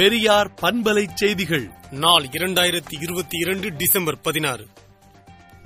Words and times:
பெரியார் 0.00 0.54
பண்பலை 0.62 1.08
செய்திகள். 1.14 1.70
நாள் 1.90 2.24
இரண்டாயிரத்தி 2.24 2.96
இருபத்தி 3.00 3.38
இரண்டு 3.38 3.76
டிசம்பர் 3.76 4.20
பதினாறு. 4.20 4.66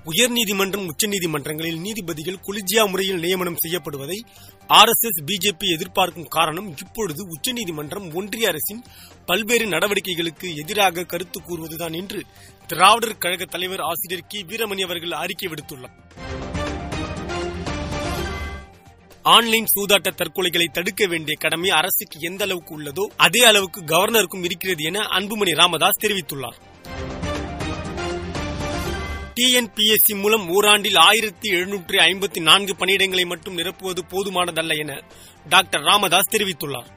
உயர்நீதிமன்றம் 0.04 0.88
உச்சநீதிமன்றங்களில் 0.88 1.78
நீதிபதிகள் 1.78 2.38
கொலிஜியா 2.46 2.88
முறையில் 2.88 3.18
நியமனம் 3.18 3.56
செய்யப்படுவதை 3.66 4.18
ஆர் 4.66 4.88
எஸ் 4.88 5.04
எஸ் 5.04 5.22
பிஜேபி 5.26 5.74
எதிர்பார்க்கும் 5.74 6.28
காரணம் 6.28 6.76
இப்பொழுது 6.76 7.26
உச்சநீதிமன்றம் 7.28 8.14
ஒன்றிய 8.14 8.48
அரசின் 8.48 8.82
பல்வேறு 9.26 9.66
நடவடிக்கைகளுக்கு 9.66 10.54
எதிராக 10.54 11.04
கருத்து 11.04 11.40
கூறுவதுதான் 11.40 11.96
என்று 11.96 12.22
திராவிடர் 12.66 13.18
கழக 13.18 13.44
தலைவர் 13.44 13.80
ஆசிரியர் 13.80 14.26
கி 14.28 14.44
வீரமணி 14.44 14.82
அவர்கள் 14.84 15.10
அறிக்கை 15.10 15.48
விடுத்துள்ளார். 15.48 15.96
ஆன்லைன் 19.32 19.66
சூதாட்ட 19.74 20.08
தற்கொலைகளை 20.10 20.64
தடுக்க 20.72 21.06
வேண்டிய 21.06 21.36
கடமை 21.40 21.70
அரசுக்கு 21.70 22.16
எந்த 22.20 22.44
அளவுக்கு 22.44 22.80
உள்ளதோ 22.80 23.04
அதே 23.16 23.44
அளவுக்கு 23.44 23.80
கவர்னருக்கும் 23.80 24.44
இருக்கிறது 24.44 24.82
என 24.84 24.98
அன்புமணி 25.00 25.54
ராமதாஸ் 25.54 26.00
தெரிவித்துள்ளார். 26.02 26.58
டிஎன்பிஎஸ்சி 29.34 30.20
மூலம் 30.20 30.44
ஓராண்டில் 30.56 30.98
ஆயிரத்தி 30.98 31.50
எழுநூற்றி 31.50 31.96
ஐம்பத்தி 32.08 32.40
நான்கு 32.40 32.74
பணியிடங்களை 32.74 33.26
மட்டும் 33.26 33.58
நிரப்புவது 33.58 34.04
போதுமானதல்ல 34.10 34.76
என 34.76 35.00
டாக்டர் 35.48 35.82
ராமதாஸ் 35.82 36.32
தெரிவித்துள்ளார். 36.36 36.90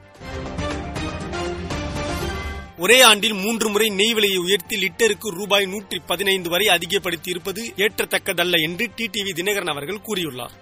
ஒரே 2.78 3.00
ஆண்டில் 3.00 3.32
மூன்று 3.32 3.68
முறை 3.68 3.88
நெய் 3.88 4.14
விலையை 4.14 4.36
உயர்த்தி 4.36 4.76
லிட்டருக்கு 4.76 5.28
ரூபாய் 5.28 5.66
நூற்றி 5.66 6.00
பதினைந்து 6.06 6.48
வரை 6.48 6.68
அதிகப்படுத்தி 6.68 7.30
இருப்பது 7.30 7.72
ஏற்றத்தக்கதல்ல 7.76 8.60
என்று 8.68 8.86
டிடிவி 8.96 9.34
தினகரன் 9.40 9.74
அவர்கள் 9.74 10.06
கூறியுள்ளார். 10.08 10.56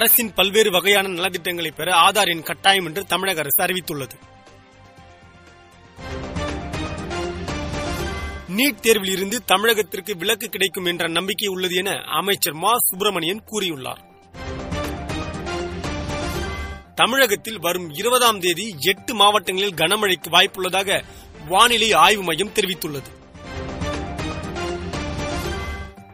அரசின் 0.00 0.32
பல்வேறு 0.32 0.70
வகையான 0.70 1.08
நலத்திட்டங்களை 1.08 1.70
பெற 1.70 1.92
ஆதார் 1.92 2.28
எண் 2.28 2.42
கட்டாயம் 2.42 2.86
என்று 2.86 3.04
தமிழக 3.04 3.40
அரசு 3.40 3.64
அறிவித்துள்ளது. 3.64 4.10
நீட் 8.56 8.80
தேர்வில் 8.80 9.10
இருந்து 9.10 9.42
தமிழகத்திற்கு 9.52 10.16
விலக்கு 10.16 10.48
கிடைக்கும் 10.48 10.84
என்ற 10.84 11.08
நம்பிக்கை 11.08 11.48
உள்ளது 11.48 11.74
என 11.74 11.90
அமைச்சர் 11.90 12.52
மா. 12.52 12.78
சுப்பிரமணியன் 12.78 13.42
கூறியுள்ளார். 13.50 14.04
தமிழகத்தில் 16.94 17.58
வரும் 17.58 17.90
இருபதாம் 17.90 18.40
தேதி 18.40 18.76
எட்டு 18.80 19.14
மாவட்டங்களில் 19.14 19.74
கனமழைக்கு 19.74 20.30
வாய்ப்புள்ளதாக 20.30 21.04
வானிலை 21.48 21.92
ஆய்வு 21.92 22.22
மையம் 22.22 22.52
தெரிவித்துள்ளது. 22.54 23.18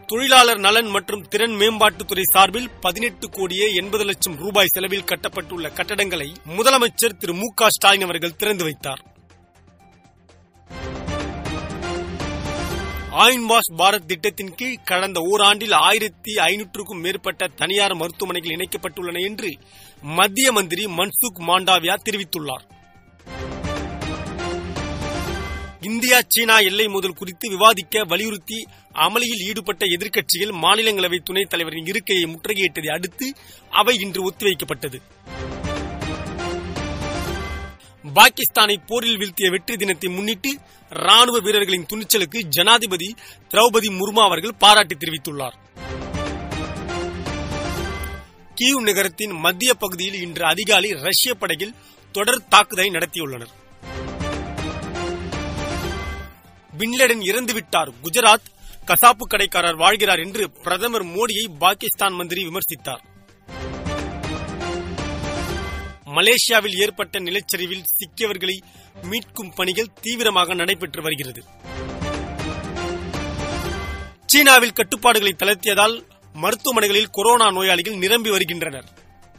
தொழிலாளர் 0.06 0.58
நலன் 0.58 0.86
மற்றும் 0.86 1.28
திறன் 1.28 1.50
மேம்பாட்டுத்துறை 1.50 2.22
சார்பில் 2.22 2.70
பதினெட்டு 2.80 3.30
கோடியே 3.30 3.74
எண்பது 3.74 4.04
லட்சம் 4.04 4.36
ரூபாய் 4.36 4.66
செலவில் 4.66 5.04
கட்டப்பட்டுள்ள 5.04 5.68
கட்டடங்களை 5.78 6.28
முதலமைச்சர் 6.56 7.16
திரு 7.18 7.34
மு 7.34 7.48
க 7.54 7.68
ஸ்டாலின் 7.68 8.02
அவர்கள் 8.02 8.36
திறந்து 8.36 8.64
வைத்தார். 8.64 9.02
ஆயின் 13.10 13.46
வாஷ் 13.46 13.72
பாரத் 13.76 14.06
திட்டத்தின் 14.06 14.54
கீழ் 14.54 14.82
கடந்த 14.84 15.20
ஓராண்டில் 15.20 15.74
ஆயிரத்தி 15.74 16.32
ஐநூற்றுக்கும் 16.34 17.00
மேற்பட்ட 17.00 17.46
தனியார் 17.46 17.94
மருத்துவமனைகள் 17.94 18.56
இணைக்கப்பட்டுள்ளன 18.56 19.20
என்று 19.20 19.52
மத்திய 20.02 20.52
மந்திரி 20.52 20.86
மன்சுக் 20.86 21.44
மாண்டாவியா 21.46 21.96
தெரிவித்துள்ளார். 22.10 22.66
இந்தியா 25.88 26.18
சீனா 26.28 26.56
எல்லை 26.58 26.86
மோதல் 26.88 27.18
குறித்து 27.20 27.46
விவாதிக்க 27.48 28.04
வலியுறுத்தி 28.04 28.58
அமளியில் 29.04 29.42
ஈடுபட்ட 29.48 29.84
எதிர்க்கட்சிகள் 29.86 30.52
மாநிலங்களவை 30.62 31.18
துணைத் 31.18 31.50
தலைவரின் 31.50 31.86
இருக்கையை 31.86 32.24
முற்றுகையிட்டதை 32.24 32.90
அடுத்து 32.92 33.26
அவை 33.70 33.94
இன்று 34.04 34.20
ஒத்திவைக்கப்பட்டது. 34.30 34.98
பாகிஸ்தானை 38.14 38.76
போரில் 38.86 39.18
வீழ்த்திய 39.18 39.50
வெற்றி 39.50 39.76
தினத்தை 39.76 40.10
முன்னிட்டு 40.10 40.50
ராணுவ 40.90 41.40
வீரர்களின் 41.40 41.86
துணிச்சலுக்கு 41.92 42.40
ஜனாதிபதி 42.56 43.14
திரௌபதி 43.54 43.90
முர்மு 43.98 44.22
அவர்கள் 44.28 44.58
பாராட்டு 44.58 44.96
தெரிவித்துள்ளார். 44.96 45.56
கீவ் 48.54 48.82
நகரத்தின் 48.88 49.36
மத்திய 49.44 49.74
பகுதியில் 49.74 50.18
இன்று 50.20 50.44
அதிகாலை 50.44 50.90
ரஷ்ய 51.06 51.34
படையில் 51.34 51.76
தொடர் 52.12 52.44
தாக்குதலை 52.48 52.90
நடத்தியுள்ளனர். 52.90 53.54
பின்லேடன் 56.78 57.20
இறந்துவிட்டார் 57.20 57.90
குஜராத் 58.04 58.48
கசாப்பு 58.86 59.24
கடைக்காரர் 59.26 59.76
வாழ்கிறார் 59.76 60.18
என்று 60.18 60.50
பிரதமர் 60.50 61.04
மோடியை 61.04 61.46
பாகிஸ்தான் 61.58 62.12
மந்திரி 62.12 62.46
விமர்சித்தார். 62.46 63.04
மலேசியாவில் 66.06 66.76
ஏற்பட்ட 66.82 67.20
நிலச்சரிவில் 67.20 67.82
சிக்கியவர்களை 67.96 68.56
மீட்கும் 69.02 69.54
பணிகள் 69.54 69.92
தீவிரமாக 70.00 70.54
நடைபெற்று 70.54 71.02
வருகிறது. 71.02 71.44
சீனாவில் 74.26 74.72
கட்டுப்பாடுகளை 74.72 75.34
தளர்த்தியதால் 75.38 76.02
மருத்துவமனைகளில் 76.34 77.10
கொரோனா 77.10 77.50
நோயாளிகள் 77.50 77.94
நிரம்பி 77.94 78.30
வருகின்றனர். 78.30 78.88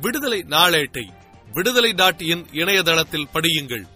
விடுதலை 0.02 0.46
நாளேட்டை 0.50 1.06
விடுதலை 1.52 1.94
டாட் 1.94 2.22
இன் 2.22 2.46
இணையதளத்தில் 2.52 3.28
படியுங்கள். 3.34 3.96